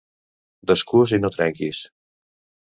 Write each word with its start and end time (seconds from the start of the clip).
Descús 0.71 1.13
i 1.17 1.19
no 1.27 1.31
trenquis. 1.35 1.83